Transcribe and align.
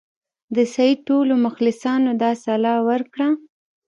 د 0.55 0.57
سید 0.75 0.97
ټولو 1.07 1.33
مخلصانو 1.45 2.11
دا 2.21 2.31
سلا 2.43 2.75
ورکړه. 2.89 3.27